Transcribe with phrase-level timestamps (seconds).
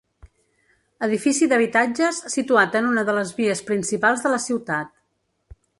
[1.07, 4.97] Edifici d'habitatges situat en una de les vies principals de la ciutat.